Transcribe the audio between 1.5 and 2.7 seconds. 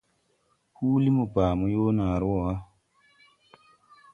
mo yoo naaré woo wa.